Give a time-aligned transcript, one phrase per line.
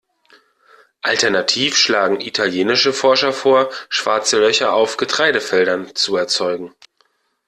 [1.03, 6.73] Alternativ schlagen italienische Forscher vor, Schwarze Löcher auf Getreidefeldern zu erzeugen.